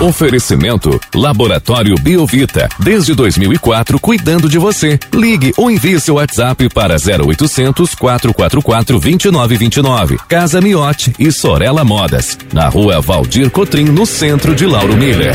Oferecimento 0.00 1.00
Laboratório 1.12 1.96
Biovita. 1.96 2.68
Desde 2.78 3.16
2004, 3.16 3.98
cuidando 3.98 4.48
de 4.48 4.56
você. 4.56 4.96
Ligue 5.12 5.52
ou 5.56 5.68
envie 5.68 5.98
seu 5.98 6.14
WhatsApp 6.14 6.68
para 6.68 6.94
0800 6.94 7.96
444 7.96 9.00
2929. 9.00 10.18
Casa 10.28 10.60
Miote 10.60 11.12
e 11.18 11.32
Sorella 11.32 11.84
Modas. 11.84 12.38
Na 12.52 12.68
rua 12.68 13.00
Valdir 13.00 13.50
Cotrim, 13.50 13.86
no 13.86 14.06
centro 14.06 14.54
de 14.54 14.66
Lauro 14.66 14.96
Miller. 14.96 15.34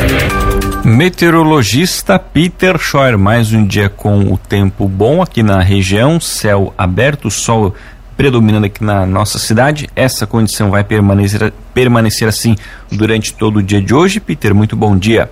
Meteorologista 0.86 2.18
Peter 2.18 2.78
Scheuer, 2.78 3.18
mais 3.18 3.52
um 3.52 3.66
dia 3.66 3.90
com 3.90 4.34
o 4.34 4.38
tempo 4.38 4.88
bom 4.88 5.22
aqui 5.22 5.44
na 5.44 5.62
região, 5.62 6.22
céu 6.22 6.74
aberto, 6.78 7.30
sol 7.30 7.74
predominando 8.16 8.66
aqui 8.66 8.84
na 8.84 9.06
nossa 9.06 9.38
cidade. 9.38 9.90
Essa 9.96 10.26
condição 10.26 10.72
vai 10.72 10.84
permanecer, 10.84 11.54
permanecer 11.74 12.28
assim 12.28 12.56
durante 12.92 13.34
todo 13.34 13.58
o 13.58 13.64
dia 13.64 13.82
de 13.82 13.94
hoje. 13.94 14.20
Peter, 14.20 14.54
muito 14.54 14.76
bom 14.76 14.98
dia. 14.98 15.32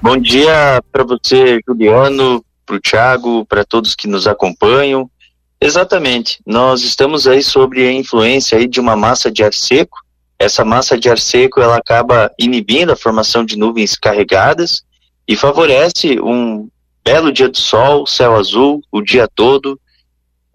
Bom 0.00 0.16
dia 0.16 0.82
para 0.92 1.04
você, 1.04 1.60
Juliano, 1.66 2.44
para 2.64 2.76
o 2.76 2.80
Thiago, 2.80 3.44
para 3.46 3.64
todos 3.64 3.94
que 3.94 4.06
nos 4.06 4.26
acompanham. 4.26 5.10
Exatamente, 5.60 6.40
nós 6.46 6.82
estamos 6.82 7.26
aí 7.26 7.42
sobre 7.42 7.86
a 7.86 7.92
influência 7.92 8.56
aí 8.56 8.68
de 8.68 8.78
uma 8.78 8.94
massa 8.94 9.30
de 9.30 9.42
ar 9.42 9.52
seco 9.52 9.98
essa 10.38 10.64
massa 10.64 10.96
de 10.96 11.10
ar 11.10 11.18
seco 11.18 11.60
ela 11.60 11.76
acaba 11.76 12.30
inibindo 12.38 12.92
a 12.92 12.96
formação 12.96 13.44
de 13.44 13.58
nuvens 13.58 13.96
carregadas 13.96 14.82
e 15.26 15.34
favorece 15.34 16.20
um 16.20 16.68
belo 17.04 17.32
dia 17.32 17.48
de 17.48 17.58
sol, 17.58 18.06
céu 18.06 18.36
azul, 18.36 18.80
o 18.92 19.02
dia 19.02 19.26
todo, 19.34 19.78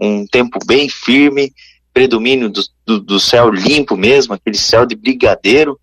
um 0.04 0.26
tempo 0.28 0.60
bem 0.66 0.90
firme, 0.90 1.54
predomínio 1.94 2.50
do, 2.50 2.62
do, 2.86 3.00
do 3.00 3.20
céu 3.20 3.50
limpo 3.50 3.96
mesmo, 3.96 4.34
aquele 4.34 4.58
céu 4.58 4.86
de 4.86 4.95
brigadeiro. 4.95 5.80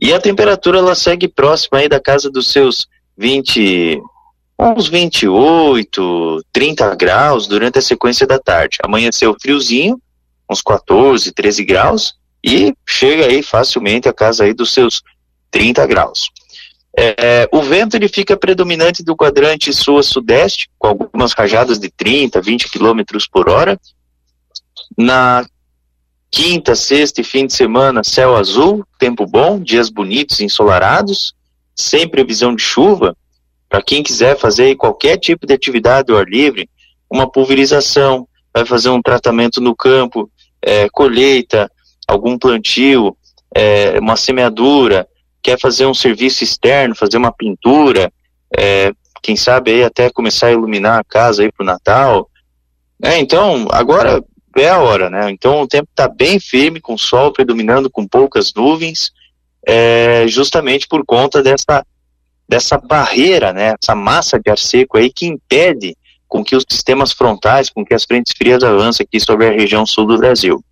E 0.00 0.12
a 0.12 0.20
temperatura 0.20 0.78
ela 0.78 0.94
segue 0.94 1.28
próxima 1.28 1.78
aí 1.78 1.88
da 1.88 2.00
casa 2.00 2.30
dos 2.30 2.50
seus 2.50 2.86
20, 3.16 4.00
uns 4.58 4.88
28, 4.88 6.44
30 6.52 6.94
graus 6.94 7.46
durante 7.46 7.78
a 7.78 7.82
sequência 7.82 8.26
da 8.26 8.38
tarde. 8.38 8.78
Amanheceu 8.82 9.36
friozinho, 9.40 10.00
uns 10.48 10.60
14, 10.60 11.32
13 11.32 11.64
graus, 11.64 12.14
e 12.44 12.74
chega 12.86 13.26
aí 13.26 13.42
facilmente 13.42 14.08
a 14.08 14.12
casa 14.12 14.44
aí 14.44 14.52
dos 14.52 14.72
seus 14.72 15.02
30 15.50 15.86
graus. 15.86 16.30
É, 16.98 17.48
o 17.50 17.62
vento 17.62 17.94
ele 17.94 18.08
fica 18.08 18.36
predominante 18.36 19.02
do 19.02 19.16
quadrante 19.16 19.72
sul-sudeste, 19.72 20.68
com 20.78 20.88
algumas 20.88 21.32
rajadas 21.32 21.78
de 21.78 21.90
30, 21.90 22.40
20 22.40 22.70
km 22.70 23.00
por 23.30 23.48
hora. 23.48 23.80
Na 24.96 25.46
quinta, 26.30 26.74
sexta 26.74 27.20
e 27.20 27.24
fim 27.24 27.46
de 27.46 27.54
semana, 27.54 28.04
céu 28.04 28.36
azul, 28.36 28.84
tempo 28.98 29.26
bom, 29.26 29.58
dias 29.58 29.88
bonitos, 29.88 30.40
ensolarados, 30.40 31.34
sem 31.74 32.08
previsão 32.08 32.54
de 32.54 32.62
chuva. 32.62 33.16
Para 33.68 33.82
quem 33.82 34.02
quiser 34.02 34.38
fazer 34.38 34.76
qualquer 34.76 35.16
tipo 35.18 35.46
de 35.46 35.54
atividade 35.54 36.12
ao 36.12 36.18
ar 36.18 36.26
livre, 36.26 36.68
uma 37.10 37.30
pulverização, 37.30 38.28
vai 38.52 38.66
fazer 38.66 38.90
um 38.90 39.00
tratamento 39.00 39.60
no 39.60 39.74
campo, 39.74 40.30
é, 40.60 40.88
colheita, 40.90 41.70
algum 42.06 42.38
plantio, 42.38 43.16
é, 43.54 43.98
uma 43.98 44.16
semeadura, 44.16 45.06
quer 45.42 45.58
fazer 45.58 45.86
um 45.86 45.94
serviço 45.94 46.44
externo, 46.44 46.94
fazer 46.94 47.16
uma 47.16 47.32
pintura, 47.32 48.12
é, 48.56 48.92
quem 49.22 49.36
sabe 49.36 49.72
aí 49.72 49.84
até 49.84 50.10
começar 50.10 50.48
a 50.48 50.52
iluminar 50.52 50.98
a 50.98 51.04
casa 51.04 51.42
aí 51.42 51.52
para 51.52 51.62
o 51.62 51.66
Natal. 51.66 52.28
É, 53.02 53.18
então, 53.18 53.66
agora 53.70 54.22
é 54.56 54.68
a 54.68 54.78
hora, 54.78 55.08
né? 55.08 55.30
Então 55.30 55.62
o 55.62 55.66
tempo 55.66 55.88
está 55.90 56.08
bem 56.08 56.38
firme, 56.38 56.80
com 56.80 56.98
sol 56.98 57.32
predominando, 57.32 57.90
com 57.90 58.06
poucas 58.06 58.52
nuvens, 58.54 59.10
é, 59.66 60.26
justamente 60.28 60.86
por 60.86 61.04
conta 61.04 61.42
dessa, 61.42 61.84
dessa 62.48 62.76
barreira, 62.78 63.52
né? 63.52 63.74
Essa 63.80 63.94
massa 63.94 64.38
de 64.38 64.50
ar 64.50 64.58
seco 64.58 64.98
aí 64.98 65.10
que 65.10 65.26
impede 65.26 65.96
com 66.28 66.44
que 66.44 66.56
os 66.56 66.64
sistemas 66.68 67.12
frontais, 67.12 67.70
com 67.70 67.84
que 67.84 67.94
as 67.94 68.04
frentes 68.04 68.32
frias 68.36 68.62
avancem 68.62 69.04
aqui 69.04 69.20
sobre 69.20 69.46
a 69.46 69.52
região 69.52 69.86
sul 69.86 70.06
do 70.06 70.18
Brasil. 70.18 70.62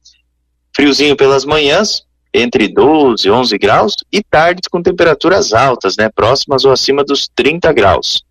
Friozinho 0.75 1.17
pelas 1.17 1.45
manhãs, 1.45 2.05
entre 2.33 2.69
12 2.69 3.27
e 3.27 3.31
11 3.31 3.59
graus, 3.59 3.95
e 4.13 4.23
tardes 4.23 4.69
com 4.69 4.83
temperaturas 4.83 5.53
altas, 5.53 5.97
né, 5.97 6.09
próximas 6.15 6.65
ou 6.65 6.73
acima 6.73 7.05
dos 7.05 7.29
30 7.35 7.73
graus. 7.73 8.23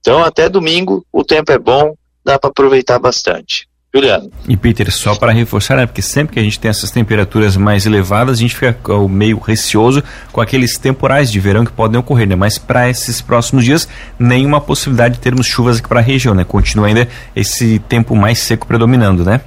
Então, 0.00 0.22
até 0.22 0.48
domingo, 0.48 1.06
o 1.12 1.22
tempo 1.22 1.52
é 1.52 1.58
bom, 1.58 1.94
dá 2.24 2.38
para 2.38 2.50
aproveitar 2.50 2.98
bastante. 2.98 3.68
Juliano. 3.94 4.32
E 4.48 4.56
Peter, 4.56 4.90
só 4.90 5.14
para 5.14 5.32
reforçar, 5.32 5.76
né, 5.76 5.84
porque 5.84 6.00
sempre 6.00 6.32
que 6.32 6.40
a 6.40 6.42
gente 6.42 6.58
tem 6.58 6.70
essas 6.70 6.90
temperaturas 6.90 7.58
mais 7.58 7.84
elevadas, 7.84 8.38
a 8.38 8.40
gente 8.40 8.54
fica 8.54 8.74
meio 9.06 9.38
receoso 9.38 10.02
com 10.32 10.40
aqueles 10.40 10.78
temporais 10.78 11.30
de 11.30 11.38
verão 11.38 11.62
que 11.62 11.72
podem 11.72 12.00
ocorrer, 12.00 12.26
né? 12.26 12.34
Mas 12.34 12.56
para 12.56 12.88
esses 12.88 13.20
próximos 13.20 13.66
dias, 13.66 13.86
nenhuma 14.18 14.62
possibilidade 14.62 15.16
de 15.16 15.20
termos 15.20 15.46
chuvas 15.46 15.78
aqui 15.78 15.88
para 15.88 16.00
a 16.00 16.02
região, 16.02 16.34
né? 16.34 16.42
Continua 16.42 16.86
ainda 16.86 17.06
esse 17.36 17.78
tempo 17.80 18.16
mais 18.16 18.38
seco 18.38 18.66
predominando, 18.66 19.26
né? 19.26 19.42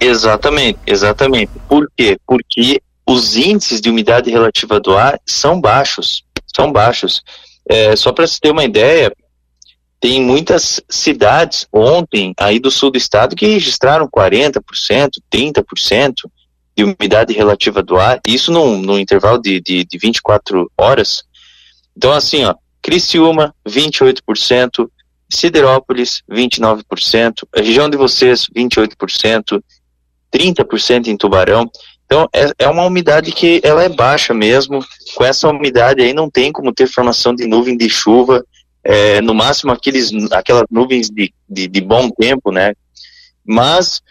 Exatamente, 0.00 0.78
exatamente. 0.86 1.52
Por 1.68 1.90
quê? 1.96 2.18
Porque 2.26 2.80
os 3.06 3.36
índices 3.36 3.80
de 3.80 3.90
umidade 3.90 4.30
relativa 4.30 4.80
do 4.80 4.96
ar 4.96 5.20
são 5.26 5.60
baixos, 5.60 6.24
são 6.54 6.72
baixos. 6.72 7.22
É, 7.68 7.94
só 7.96 8.12
para 8.12 8.26
se 8.26 8.40
ter 8.40 8.50
uma 8.50 8.64
ideia, 8.64 9.12
tem 10.00 10.22
muitas 10.22 10.82
cidades 10.88 11.66
ontem 11.72 12.34
aí 12.38 12.58
do 12.58 12.70
sul 12.70 12.90
do 12.90 12.98
estado 12.98 13.34
que 13.34 13.46
registraram 13.46 14.06
40%, 14.06 14.60
30% 15.32 16.12
de 16.76 16.84
umidade 16.84 17.32
relativa 17.32 17.82
do 17.82 17.96
ar, 17.96 18.20
isso 18.26 18.50
no, 18.50 18.76
no 18.76 18.98
intervalo 18.98 19.40
de, 19.40 19.60
de, 19.60 19.84
de 19.84 19.98
24 19.98 20.70
horas. 20.76 21.24
Então, 21.96 22.12
assim, 22.12 22.44
ó, 22.44 22.54
Criciúma, 22.82 23.54
28%, 23.66 24.90
Siderópolis, 25.30 26.22
29%, 26.30 27.46
a 27.56 27.60
região 27.60 27.88
de 27.88 27.96
vocês, 27.96 28.46
28%, 28.54 29.62
30% 30.34 31.06
em 31.06 31.16
Tubarão. 31.16 31.70
Então, 32.04 32.28
é, 32.34 32.50
é, 32.58 32.68
uma 32.68 32.84
umidade 32.84 33.32
que 33.32 33.60
ela 33.62 33.84
é 33.84 33.88
baixa 33.88 34.34
mesmo. 34.34 34.84
Com 35.14 35.24
essa 35.24 35.48
umidade 35.48 36.02
aí 36.02 36.12
não 36.12 36.28
tem 36.28 36.50
como 36.50 36.72
ter 36.72 36.86
formação 36.86 37.34
de 37.34 37.46
nuvem 37.46 37.76
de 37.76 37.88
chuva. 37.88 38.44
É, 38.82 39.20
no 39.20 39.32
máximo 39.32 39.72
aqueles, 39.72 40.10
aquelas 40.30 40.64
nuvens 40.70 41.08
de, 41.08 41.32
de, 41.48 41.68
de, 41.68 41.80
bom 41.80 42.10
tempo, 42.10 42.50
né? 42.52 42.74
Mas, 43.46 44.02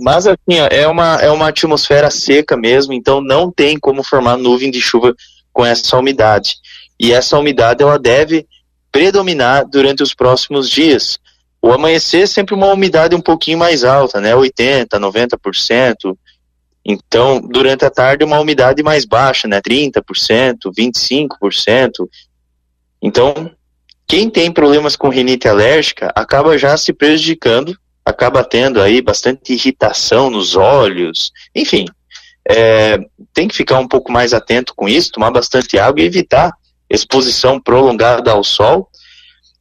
mas 0.00 0.26
assim, 0.26 0.60
ó, 0.60 0.68
é, 0.70 0.86
uma, 0.86 1.16
é 1.16 1.30
uma 1.30 1.48
atmosfera 1.48 2.10
seca 2.10 2.56
mesmo, 2.56 2.94
então 2.94 3.20
não 3.20 3.50
tem 3.50 3.78
como 3.78 4.02
formar 4.02 4.38
nuvem 4.38 4.70
de 4.70 4.80
chuva 4.80 5.14
com 5.52 5.66
essa 5.66 5.98
umidade. 5.98 6.56
E 6.98 7.12
essa 7.12 7.38
umidade 7.38 7.82
ela 7.82 7.98
deve 7.98 8.46
predominar 8.90 9.66
durante 9.66 10.02
os 10.02 10.14
próximos 10.14 10.70
dias. 10.70 11.18
O 11.62 11.72
amanhecer 11.72 12.22
é 12.22 12.26
sempre 12.26 12.56
uma 12.56 12.66
umidade 12.66 13.14
um 13.14 13.20
pouquinho 13.20 13.56
mais 13.56 13.84
alta, 13.84 14.20
né? 14.20 14.34
80, 14.34 14.98
90%. 14.98 16.18
Então, 16.84 17.40
durante 17.40 17.84
a 17.84 17.90
tarde, 17.90 18.24
uma 18.24 18.40
umidade 18.40 18.82
mais 18.82 19.04
baixa, 19.04 19.46
né? 19.46 19.60
30%, 19.60 20.72
25%. 20.76 22.08
Então, 23.00 23.52
quem 24.08 24.28
tem 24.28 24.50
problemas 24.50 24.96
com 24.96 25.08
rinite 25.08 25.46
alérgica 25.46 26.12
acaba 26.16 26.58
já 26.58 26.76
se 26.76 26.92
prejudicando, 26.92 27.78
acaba 28.04 28.42
tendo 28.42 28.80
aí 28.80 29.00
bastante 29.00 29.52
irritação 29.52 30.28
nos 30.28 30.56
olhos, 30.56 31.30
enfim. 31.54 31.86
É, 32.48 32.98
tem 33.32 33.46
que 33.46 33.54
ficar 33.54 33.78
um 33.78 33.86
pouco 33.86 34.10
mais 34.10 34.34
atento 34.34 34.74
com 34.74 34.88
isso, 34.88 35.12
tomar 35.12 35.30
bastante 35.30 35.78
água 35.78 36.02
e 36.02 36.06
evitar 36.06 36.52
exposição 36.90 37.60
prolongada 37.60 38.32
ao 38.32 38.42
sol 38.42 38.90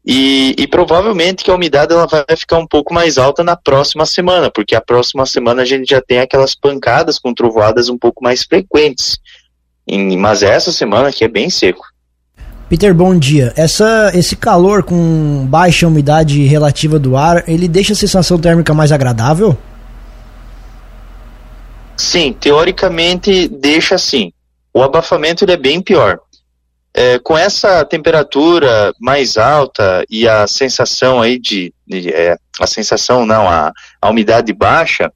e, 0.05 0.55
e, 0.57 0.67
provavelmente 0.67 1.43
que 1.43 1.51
a 1.51 1.55
umidade 1.55 1.93
ela 1.93 2.07
vai 2.07 2.25
ficar 2.35 2.57
um 2.57 2.65
pouco 2.65 2.91
mais 2.91 3.19
alta 3.19 3.43
na 3.43 3.55
próxima 3.55 4.05
semana, 4.05 4.49
porque 4.49 4.73
a 4.75 4.81
próxima 4.81 5.25
semana 5.27 5.61
a 5.61 5.65
gente 5.65 5.89
já 5.89 6.01
tem 6.01 6.19
aquelas 6.19 6.55
pancadas 6.55 7.19
com 7.19 7.33
trovoadas 7.33 7.87
um 7.87 7.97
pouco 7.97 8.23
mais 8.23 8.43
frequentes. 8.43 9.19
E, 9.87 10.17
mas 10.17 10.41
essa 10.41 10.71
semana 10.71 11.09
aqui 11.09 11.23
é 11.23 11.27
bem 11.27 11.49
seco. 11.51 11.83
Peter, 12.67 12.95
bom 12.95 13.15
dia. 13.19 13.53
Essa, 13.55 14.11
esse 14.15 14.35
calor 14.35 14.81
com 14.81 15.45
baixa 15.45 15.85
umidade 15.85 16.41
relativa 16.45 16.97
do 16.97 17.15
ar, 17.15 17.43
ele 17.47 17.67
deixa 17.67 17.93
a 17.93 17.95
sensação 17.95 18.39
térmica 18.39 18.73
mais 18.73 18.91
agradável? 18.91 19.55
Sim, 21.95 22.33
teoricamente 22.33 23.47
deixa 23.47 23.97
sim. 23.97 24.31
O 24.73 24.81
abafamento 24.81 25.43
ele 25.43 25.51
é 25.51 25.57
bem 25.57 25.81
pior. 25.81 26.19
É, 26.93 27.17
com 27.19 27.37
essa 27.37 27.85
temperatura 27.85 28.93
mais 28.99 29.37
alta 29.37 30.03
e 30.09 30.27
a 30.27 30.45
sensação 30.45 31.21
aí 31.21 31.39
de, 31.39 31.73
de 31.87 32.09
é, 32.09 32.35
a 32.59 32.67
sensação 32.67 33.25
não, 33.25 33.47
a, 33.47 33.71
a 34.01 34.09
umidade 34.09 34.51
baixa, 34.51 35.11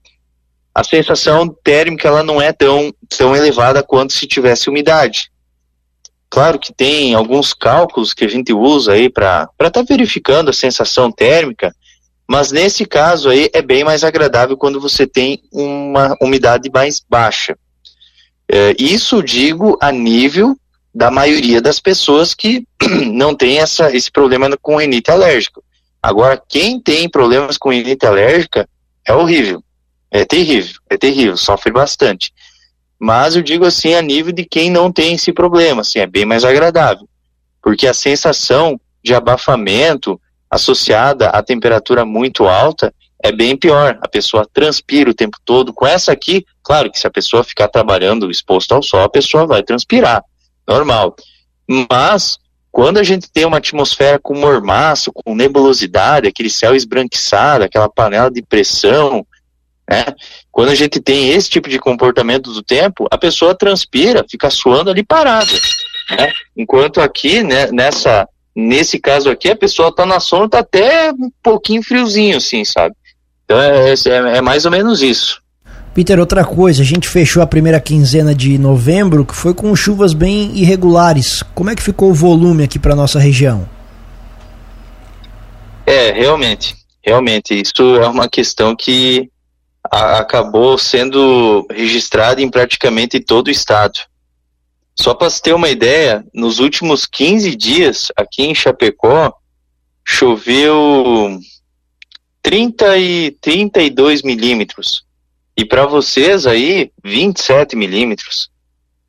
a 0.73 0.83
sensação 0.83 1.47
térmica 1.63 2.07
ela 2.07 2.23
não 2.23 2.41
é 2.41 2.53
tão, 2.53 2.93
tão 3.17 3.35
elevada 3.35 3.83
quanto 3.83 4.13
se 4.13 4.25
tivesse 4.27 4.69
umidade. 4.69 5.29
Claro 6.29 6.59
que 6.59 6.73
tem 6.73 7.13
alguns 7.13 7.53
cálculos 7.53 8.13
que 8.13 8.25
a 8.25 8.27
gente 8.27 8.51
usa 8.51 8.93
aí 8.93 9.09
para 9.09 9.49
estar 9.53 9.71
tá 9.71 9.83
verificando 9.83 10.49
a 10.49 10.53
sensação 10.53 11.11
térmica, 11.11 11.73
mas 12.27 12.51
nesse 12.51 12.85
caso 12.85 13.29
aí 13.29 13.49
é 13.53 13.61
bem 13.61 13.83
mais 13.83 14.03
agradável 14.03 14.57
quando 14.57 14.81
você 14.81 15.05
tem 15.07 15.41
uma 15.51 16.15
umidade 16.21 16.69
mais 16.69 16.99
baixa. 17.07 17.57
É, 18.49 18.75
isso 18.77 19.23
digo 19.23 19.77
a 19.81 19.91
nível 19.91 20.57
da 20.95 21.11
maioria 21.11 21.61
das 21.61 21.81
pessoas 21.81 22.33
que 22.33 22.65
não 23.11 23.35
tem 23.35 23.59
essa, 23.59 23.93
esse 23.93 24.09
problema 24.09 24.49
com 24.61 24.77
rinite 24.77 25.11
alérgica. 25.11 25.61
Agora, 26.01 26.41
quem 26.47 26.79
tem 26.79 27.09
problemas 27.09 27.57
com 27.57 27.69
rinite 27.69 28.05
alérgica 28.05 28.67
é 29.05 29.13
horrível. 29.13 29.61
É 30.09 30.23
terrível, 30.23 30.79
é 30.89 30.95
terrível, 30.95 31.35
sofre 31.35 31.73
bastante. 31.73 32.31
Mas 32.97 33.35
eu 33.35 33.41
digo 33.41 33.65
assim, 33.65 33.93
a 33.93 34.01
nível 34.01 34.31
de 34.31 34.45
quem 34.45 34.71
não 34.71 34.89
tem 34.89 35.15
esse 35.15 35.33
problema, 35.33 35.81
assim, 35.81 35.99
é 35.99 36.07
bem 36.07 36.23
mais 36.23 36.45
agradável. 36.45 37.05
Porque 37.61 37.87
a 37.87 37.93
sensação 37.93 38.79
de 39.03 39.13
abafamento 39.13 40.19
associada 40.49 41.27
à 41.27 41.43
temperatura 41.43 42.05
muito 42.05 42.47
alta 42.47 42.93
é 43.21 43.33
bem 43.33 43.57
pior. 43.57 43.99
A 44.01 44.07
pessoa 44.07 44.47
transpira 44.53 45.09
o 45.09 45.13
tempo 45.13 45.37
todo. 45.43 45.73
Com 45.73 45.85
essa 45.85 46.13
aqui, 46.13 46.45
claro 46.63 46.89
que 46.89 46.97
se 46.97 47.05
a 47.05 47.11
pessoa 47.11 47.43
ficar 47.43 47.67
trabalhando 47.67 48.31
exposto 48.31 48.71
ao 48.71 48.81
sol, 48.81 49.01
a 49.01 49.09
pessoa 49.09 49.45
vai 49.45 49.61
transpirar 49.61 50.23
normal. 50.67 51.15
Mas, 51.89 52.37
quando 52.71 52.97
a 52.97 53.03
gente 53.03 53.29
tem 53.31 53.45
uma 53.45 53.57
atmosfera 53.57 54.19
com 54.19 54.35
mormaço, 54.35 55.11
com 55.11 55.35
nebulosidade, 55.35 56.27
aquele 56.27 56.49
céu 56.49 56.75
esbranquiçado, 56.75 57.63
aquela 57.63 57.89
panela 57.89 58.29
de 58.29 58.41
pressão, 58.41 59.25
né? 59.89 60.05
Quando 60.51 60.69
a 60.69 60.75
gente 60.75 60.99
tem 60.99 61.29
esse 61.29 61.49
tipo 61.49 61.69
de 61.69 61.79
comportamento 61.79 62.51
do 62.51 62.63
tempo, 62.63 63.07
a 63.11 63.17
pessoa 63.17 63.55
transpira, 63.55 64.25
fica 64.29 64.49
suando 64.49 64.89
ali 64.89 65.03
parada. 65.03 65.51
Né? 66.09 66.31
Enquanto 66.55 67.01
aqui, 67.01 67.43
né, 67.43 67.67
nessa, 67.71 68.27
nesse 68.55 68.99
caso 68.99 69.29
aqui, 69.29 69.49
a 69.49 69.55
pessoa 69.55 69.89
está 69.89 70.05
na 70.05 70.19
sombra, 70.19 70.45
está 70.45 70.59
até 70.59 71.11
um 71.11 71.31
pouquinho 71.41 71.83
friozinho, 71.83 72.37
assim, 72.37 72.65
sabe? 72.65 72.95
Então 73.43 73.61
é, 73.61 73.91
é, 73.91 74.37
é 74.37 74.41
mais 74.41 74.65
ou 74.65 74.71
menos 74.71 75.01
isso. 75.01 75.41
Peter, 75.95 76.19
outra 76.19 76.43
coisa, 76.43 76.81
a 76.81 76.85
gente 76.85 77.07
fechou 77.07 77.41
a 77.41 77.47
primeira 77.47 77.79
quinzena 77.79 78.35
de 78.35 78.57
novembro, 78.57 79.23
que 79.23 79.33
foi 79.33 79.53
com 79.53 79.73
chuvas 79.73 80.13
bem 80.13 80.51
irregulares. 80.53 81.41
Como 81.55 81.69
é 81.69 81.75
que 81.75 81.81
ficou 81.81 82.09
o 82.09 82.13
volume 82.13 82.65
aqui 82.65 82.77
para 82.77 82.93
nossa 82.93 83.17
região? 83.17 83.65
É, 85.85 86.11
realmente, 86.11 86.75
realmente, 87.01 87.61
isso 87.61 87.95
é 87.95 88.05
uma 88.09 88.27
questão 88.27 88.75
que 88.75 89.31
a, 89.89 90.17
acabou 90.17 90.77
sendo 90.77 91.65
registrada 91.71 92.41
em 92.41 92.49
praticamente 92.49 93.21
todo 93.21 93.47
o 93.47 93.51
estado. 93.51 93.97
Só 94.97 95.13
para 95.13 95.29
você 95.29 95.41
ter 95.43 95.53
uma 95.53 95.69
ideia, 95.69 96.25
nos 96.33 96.59
últimos 96.59 97.05
15 97.05 97.55
dias 97.55 98.11
aqui 98.17 98.43
em 98.43 98.53
Chapecó 98.53 99.33
choveu 100.03 101.39
30 102.41 102.97
e 102.97 103.31
32 103.39 104.23
milímetros. 104.23 105.04
E 105.57 105.63
para 105.63 105.85
vocês 105.85 106.45
aí, 106.45 106.91
27 107.03 107.75
milímetros. 107.75 108.49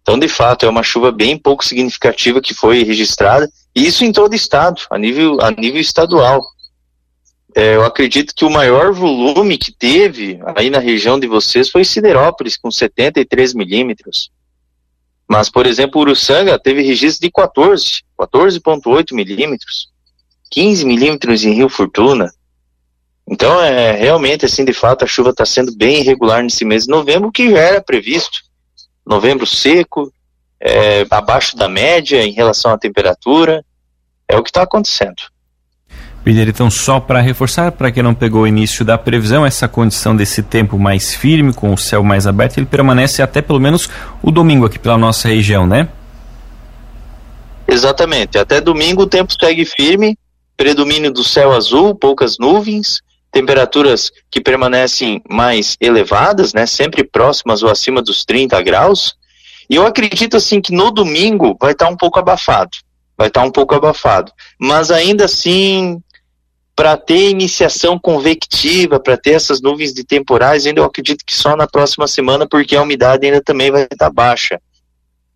Então, 0.02 0.18
de 0.18 0.28
fato, 0.28 0.64
é 0.64 0.68
uma 0.68 0.84
chuva 0.84 1.10
bem 1.10 1.36
pouco 1.36 1.64
significativa 1.64 2.40
que 2.40 2.54
foi 2.54 2.84
registrada, 2.84 3.50
e 3.74 3.86
isso 3.86 4.04
em 4.04 4.12
todo 4.12 4.32
o 4.32 4.36
estado, 4.36 4.82
a 4.88 4.96
nível, 4.96 5.38
a 5.40 5.50
nível 5.50 5.80
estadual. 5.80 6.40
É, 7.54 7.74
eu 7.74 7.84
acredito 7.84 8.34
que 8.34 8.44
o 8.44 8.50
maior 8.50 8.92
volume 8.92 9.58
que 9.58 9.72
teve 9.72 10.38
aí 10.54 10.70
na 10.70 10.78
região 10.78 11.18
de 11.18 11.26
vocês 11.26 11.70
foi 11.70 11.84
Siderópolis, 11.84 12.56
com 12.56 12.70
73 12.70 13.54
milímetros. 13.54 14.30
Mas, 15.28 15.50
por 15.50 15.66
exemplo, 15.66 16.00
Uruçanga 16.00 16.58
teve 16.58 16.82
registro 16.82 17.26
de 17.26 17.32
14, 17.32 18.04
14,8 18.16 19.12
milímetros, 19.12 19.88
15 20.50 20.84
milímetros 20.84 21.44
em 21.44 21.52
Rio 21.52 21.68
Fortuna, 21.68 22.30
então, 23.28 23.60
é, 23.60 23.92
realmente, 23.92 24.46
assim, 24.46 24.64
de 24.64 24.72
fato, 24.72 25.04
a 25.04 25.08
chuva 25.08 25.30
está 25.30 25.44
sendo 25.44 25.74
bem 25.76 26.00
irregular 26.00 26.42
nesse 26.42 26.64
mês 26.64 26.84
de 26.84 26.90
novembro, 26.90 27.32
que 27.32 27.50
já 27.50 27.58
era 27.58 27.80
previsto. 27.82 28.38
Novembro 29.04 29.46
seco, 29.46 30.12
é, 30.60 31.04
abaixo 31.10 31.56
da 31.56 31.68
média 31.68 32.22
em 32.22 32.32
relação 32.32 32.70
à 32.72 32.78
temperatura, 32.78 33.64
é 34.28 34.36
o 34.36 34.42
que 34.42 34.50
está 34.50 34.62
acontecendo. 34.62 35.22
Peter, 36.22 36.48
então 36.48 36.68
só 36.68 36.98
para 36.98 37.20
reforçar, 37.20 37.70
para 37.72 37.90
quem 37.92 38.02
não 38.02 38.14
pegou 38.14 38.42
o 38.42 38.46
início 38.46 38.84
da 38.84 38.98
previsão, 38.98 39.46
essa 39.46 39.68
condição 39.68 40.14
desse 40.14 40.42
tempo 40.42 40.76
mais 40.76 41.14
firme, 41.14 41.52
com 41.52 41.72
o 41.72 41.78
céu 41.78 42.02
mais 42.02 42.26
aberto, 42.26 42.58
ele 42.58 42.66
permanece 42.66 43.22
até 43.22 43.40
pelo 43.40 43.60
menos 43.60 43.88
o 44.22 44.32
domingo 44.32 44.66
aqui 44.66 44.76
pela 44.76 44.98
nossa 44.98 45.28
região, 45.28 45.68
né? 45.68 45.88
Exatamente. 47.68 48.38
Até 48.38 48.60
domingo 48.60 49.02
o 49.02 49.06
tempo 49.06 49.32
segue 49.38 49.64
firme, 49.64 50.18
predomínio 50.56 51.12
do 51.12 51.22
céu 51.22 51.52
azul, 51.52 51.94
poucas 51.94 52.38
nuvens, 52.38 53.00
temperaturas 53.30 54.10
que 54.30 54.40
permanecem 54.40 55.22
mais 55.28 55.76
elevadas, 55.80 56.54
né, 56.54 56.66
sempre 56.66 57.04
próximas 57.04 57.62
ou 57.62 57.70
acima 57.70 58.00
dos 58.00 58.24
30 58.24 58.60
graus. 58.62 59.14
E 59.68 59.76
eu 59.76 59.86
acredito 59.86 60.36
assim 60.36 60.60
que 60.60 60.72
no 60.72 60.90
domingo 60.90 61.56
vai 61.60 61.72
estar 61.72 61.86
tá 61.86 61.92
um 61.92 61.96
pouco 61.96 62.18
abafado, 62.18 62.70
vai 63.16 63.28
estar 63.28 63.42
tá 63.42 63.46
um 63.46 63.50
pouco 63.50 63.74
abafado, 63.74 64.32
mas 64.58 64.90
ainda 64.90 65.24
assim 65.24 66.00
para 66.76 66.94
ter 66.94 67.30
iniciação 67.30 67.98
convectiva, 67.98 69.00
para 69.00 69.16
ter 69.16 69.30
essas 69.30 69.62
nuvens 69.62 69.94
de 69.94 70.04
temporais, 70.04 70.66
ainda 70.66 70.80
eu 70.80 70.84
acredito 70.84 71.24
que 71.24 71.34
só 71.34 71.56
na 71.56 71.66
próxima 71.66 72.06
semana, 72.06 72.46
porque 72.46 72.76
a 72.76 72.82
umidade 72.82 73.24
ainda 73.24 73.42
também 73.42 73.70
vai 73.70 73.84
estar 73.84 73.96
tá 73.96 74.10
baixa. 74.10 74.60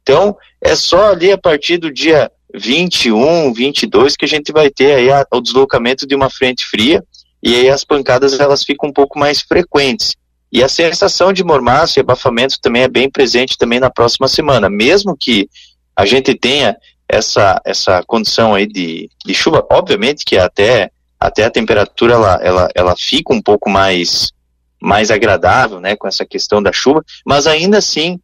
Então, 0.02 0.36
é 0.60 0.76
só 0.76 1.12
ali 1.12 1.32
a 1.32 1.38
partir 1.38 1.78
do 1.78 1.90
dia 1.90 2.30
21, 2.54 3.54
22 3.54 4.16
que 4.16 4.26
a 4.26 4.28
gente 4.28 4.52
vai 4.52 4.68
ter 4.68 4.92
aí 4.92 5.10
a, 5.10 5.24
o 5.32 5.40
deslocamento 5.40 6.06
de 6.06 6.14
uma 6.14 6.28
frente 6.28 6.66
fria 6.66 7.02
e 7.42 7.54
aí 7.54 7.68
as 7.68 7.84
pancadas 7.84 8.38
elas 8.38 8.62
ficam 8.62 8.88
um 8.88 8.92
pouco 8.92 9.18
mais 9.18 9.40
frequentes. 9.40 10.14
E 10.52 10.62
a 10.64 10.68
sensação 10.68 11.32
de 11.32 11.44
mormaço 11.44 11.98
e 11.98 12.00
abafamento 12.00 12.60
também 12.60 12.82
é 12.82 12.88
bem 12.88 13.08
presente 13.08 13.56
também 13.56 13.78
na 13.78 13.90
próxima 13.90 14.26
semana, 14.26 14.68
mesmo 14.68 15.16
que 15.16 15.48
a 15.94 16.04
gente 16.04 16.34
tenha 16.34 16.76
essa, 17.08 17.60
essa 17.64 18.02
condição 18.04 18.54
aí 18.54 18.66
de, 18.66 19.08
de 19.24 19.34
chuva, 19.34 19.66
obviamente 19.70 20.24
que 20.24 20.36
até, 20.36 20.90
até 21.18 21.44
a 21.44 21.50
temperatura 21.50 22.14
ela, 22.14 22.40
ela, 22.42 22.68
ela 22.74 22.96
fica 22.96 23.32
um 23.32 23.42
pouco 23.42 23.70
mais, 23.70 24.32
mais 24.80 25.10
agradável, 25.10 25.80
né, 25.80 25.96
com 25.96 26.08
essa 26.08 26.24
questão 26.24 26.62
da 26.62 26.72
chuva, 26.72 27.04
mas 27.24 27.46
ainda 27.46 27.78
assim 27.78 28.18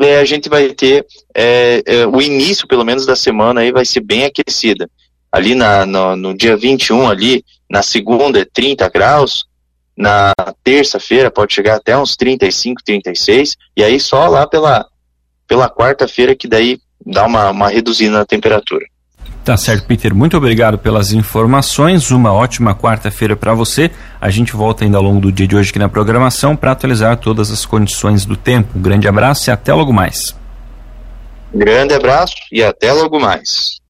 é, 0.00 0.18
a 0.18 0.24
gente 0.24 0.48
vai 0.48 0.70
ter 0.70 1.06
é, 1.34 1.82
é, 1.86 2.06
o 2.06 2.20
início, 2.20 2.66
pelo 2.66 2.84
menos, 2.84 3.04
da 3.04 3.14
semana 3.14 3.60
aí 3.60 3.70
vai 3.70 3.84
ser 3.84 4.00
bem 4.00 4.24
aquecida. 4.24 4.88
Ali 5.32 5.54
na, 5.54 5.86
no, 5.86 6.16
no 6.16 6.34
dia 6.36 6.56
21 6.56 7.08
ali, 7.08 7.44
na 7.68 7.82
segunda 7.82 8.40
é 8.40 8.44
30 8.44 8.88
graus, 8.88 9.44
na 9.96 10.32
terça-feira 10.64 11.30
pode 11.30 11.52
chegar 11.52 11.76
até 11.76 11.96
uns 11.96 12.16
35, 12.16 12.82
36, 12.84 13.56
e 13.76 13.84
aí 13.84 14.00
só 14.00 14.26
lá 14.28 14.46
pela, 14.46 14.86
pela 15.46 15.68
quarta-feira 15.68 16.34
que 16.34 16.48
daí 16.48 16.78
dá 17.04 17.26
uma, 17.26 17.50
uma 17.50 17.68
reduzida 17.68 18.18
na 18.18 18.24
temperatura. 18.24 18.84
Tá 19.44 19.56
certo, 19.56 19.86
Peter. 19.86 20.14
Muito 20.14 20.36
obrigado 20.36 20.78
pelas 20.78 21.12
informações. 21.12 22.10
Uma 22.10 22.32
ótima 22.32 22.74
quarta-feira 22.74 23.34
para 23.34 23.54
você. 23.54 23.90
A 24.20 24.28
gente 24.28 24.52
volta 24.52 24.84
ainda 24.84 24.98
ao 24.98 25.02
longo 25.02 25.20
do 25.20 25.32
dia 25.32 25.46
de 25.46 25.56
hoje 25.56 25.70
aqui 25.70 25.78
na 25.78 25.88
programação 25.88 26.54
para 26.54 26.72
atualizar 26.72 27.16
todas 27.16 27.50
as 27.50 27.64
condições 27.64 28.26
do 28.26 28.36
tempo. 28.36 28.78
Um 28.78 28.82
grande 28.82 29.08
abraço 29.08 29.48
e 29.48 29.52
até 29.52 29.72
logo 29.72 29.92
mais. 29.92 30.36
Grande 31.54 31.94
abraço 31.94 32.34
e 32.52 32.62
até 32.62 32.92
logo 32.92 33.18
mais. 33.18 33.78